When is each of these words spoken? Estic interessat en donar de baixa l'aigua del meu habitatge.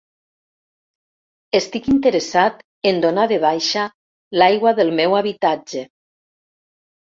Estic 1.59 1.89
interessat 1.95 2.65
en 2.93 3.03
donar 3.05 3.27
de 3.33 3.39
baixa 3.45 3.85
l'aigua 4.41 4.75
del 4.83 4.93
meu 5.03 5.17
habitatge. 5.23 5.87